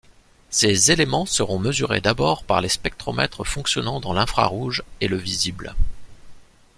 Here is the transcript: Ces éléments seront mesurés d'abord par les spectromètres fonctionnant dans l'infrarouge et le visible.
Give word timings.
Ces 0.49 0.89
éléments 0.89 1.27
seront 1.27 1.59
mesurés 1.59 2.01
d'abord 2.01 2.43
par 2.43 2.59
les 2.59 2.69
spectromètres 2.69 3.43
fonctionnant 3.45 3.99
dans 3.99 4.13
l'infrarouge 4.13 4.81
et 4.99 5.07
le 5.07 5.15
visible. 5.17 5.75